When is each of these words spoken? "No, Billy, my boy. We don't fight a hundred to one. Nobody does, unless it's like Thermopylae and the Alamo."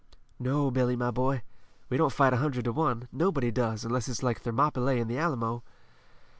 "No, 0.39 0.71
Billy, 0.71 0.95
my 0.95 1.11
boy. 1.11 1.43
We 1.87 1.95
don't 1.97 2.11
fight 2.11 2.33
a 2.33 2.37
hundred 2.37 2.65
to 2.65 2.71
one. 2.71 3.07
Nobody 3.11 3.51
does, 3.51 3.85
unless 3.85 4.07
it's 4.07 4.23
like 4.23 4.41
Thermopylae 4.41 4.99
and 4.99 5.07
the 5.11 5.19
Alamo." 5.19 5.61